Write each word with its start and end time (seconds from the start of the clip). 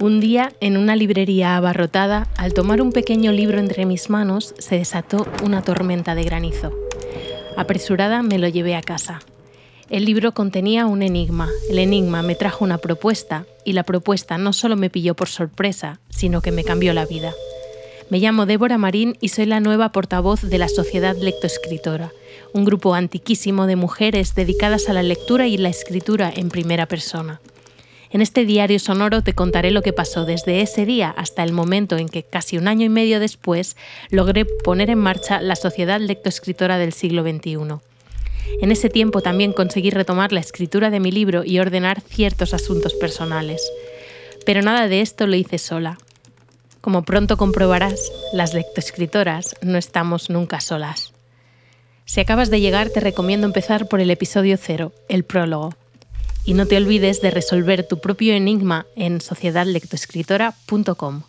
Un 0.00 0.18
día, 0.18 0.52
en 0.60 0.76
una 0.76 0.96
librería 0.96 1.56
abarrotada, 1.56 2.26
al 2.36 2.52
tomar 2.52 2.82
un 2.82 2.90
pequeño 2.90 3.30
libro 3.30 3.60
entre 3.60 3.86
mis 3.86 4.10
manos, 4.10 4.52
se 4.58 4.76
desató 4.76 5.24
una 5.44 5.62
tormenta 5.62 6.16
de 6.16 6.24
granizo. 6.24 6.72
Apresurada 7.56 8.22
me 8.22 8.38
lo 8.38 8.48
llevé 8.48 8.74
a 8.74 8.82
casa. 8.82 9.20
El 9.88 10.04
libro 10.04 10.32
contenía 10.32 10.86
un 10.86 11.02
enigma. 11.02 11.48
El 11.70 11.78
enigma 11.78 12.22
me 12.22 12.34
trajo 12.34 12.64
una 12.64 12.78
propuesta 12.78 13.46
y 13.64 13.74
la 13.74 13.84
propuesta 13.84 14.36
no 14.36 14.52
solo 14.52 14.74
me 14.74 14.90
pilló 14.90 15.14
por 15.14 15.28
sorpresa, 15.28 16.00
sino 16.08 16.40
que 16.40 16.50
me 16.50 16.64
cambió 16.64 16.92
la 16.92 17.06
vida. 17.06 17.32
Me 18.10 18.18
llamo 18.18 18.46
Débora 18.46 18.78
Marín 18.78 19.16
y 19.20 19.28
soy 19.28 19.46
la 19.46 19.60
nueva 19.60 19.92
portavoz 19.92 20.42
de 20.42 20.58
la 20.58 20.68
Sociedad 20.68 21.16
Lectoescritora, 21.16 22.10
un 22.52 22.64
grupo 22.64 22.94
antiquísimo 22.94 23.66
de 23.66 23.76
mujeres 23.76 24.34
dedicadas 24.34 24.88
a 24.88 24.92
la 24.92 25.04
lectura 25.04 25.46
y 25.46 25.56
la 25.56 25.68
escritura 25.68 26.32
en 26.34 26.48
primera 26.48 26.86
persona. 26.86 27.40
En 28.14 28.22
este 28.22 28.44
diario 28.44 28.78
sonoro 28.78 29.22
te 29.24 29.32
contaré 29.32 29.72
lo 29.72 29.82
que 29.82 29.92
pasó 29.92 30.24
desde 30.24 30.60
ese 30.60 30.86
día 30.86 31.12
hasta 31.16 31.42
el 31.42 31.52
momento 31.52 31.96
en 31.96 32.08
que, 32.08 32.22
casi 32.22 32.56
un 32.56 32.68
año 32.68 32.86
y 32.86 32.88
medio 32.88 33.18
después, 33.18 33.76
logré 34.08 34.44
poner 34.44 34.88
en 34.88 35.00
marcha 35.00 35.42
la 35.42 35.56
Sociedad 35.56 36.00
Lectoescritora 36.00 36.78
del 36.78 36.92
siglo 36.92 37.24
XXI. 37.24 37.56
En 38.60 38.70
ese 38.70 38.88
tiempo 38.88 39.20
también 39.20 39.52
conseguí 39.52 39.90
retomar 39.90 40.30
la 40.30 40.38
escritura 40.38 40.90
de 40.90 41.00
mi 41.00 41.10
libro 41.10 41.42
y 41.44 41.58
ordenar 41.58 42.02
ciertos 42.02 42.54
asuntos 42.54 42.94
personales. 42.94 43.68
Pero 44.46 44.62
nada 44.62 44.86
de 44.86 45.00
esto 45.00 45.26
lo 45.26 45.34
hice 45.34 45.58
sola. 45.58 45.98
Como 46.80 47.02
pronto 47.02 47.36
comprobarás, 47.36 48.12
las 48.32 48.54
lectoescritoras 48.54 49.56
no 49.60 49.76
estamos 49.76 50.30
nunca 50.30 50.60
solas. 50.60 51.14
Si 52.04 52.20
acabas 52.20 52.48
de 52.50 52.60
llegar, 52.60 52.90
te 52.90 53.00
recomiendo 53.00 53.48
empezar 53.48 53.88
por 53.88 54.00
el 54.00 54.12
episodio 54.12 54.56
cero, 54.56 54.92
el 55.08 55.24
prólogo, 55.24 55.74
y 56.44 56.54
no 56.54 56.66
te 56.66 56.76
olvides 56.76 57.20
de 57.20 57.30
resolver 57.30 57.86
tu 57.86 57.98
propio 57.98 58.34
enigma 58.34 58.86
en 58.96 59.20
sociedadlectoescritora.com. 59.20 61.22